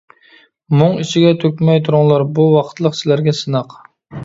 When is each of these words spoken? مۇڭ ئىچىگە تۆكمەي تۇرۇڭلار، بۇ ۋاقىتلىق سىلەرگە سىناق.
مۇڭ 0.79 0.95
ئىچىگە 1.03 1.33
تۆكمەي 1.43 1.83
تۇرۇڭلار، 1.89 2.27
بۇ 2.41 2.47
ۋاقىتلىق 2.57 2.99
سىلەرگە 3.03 3.37
سىناق. 3.45 3.81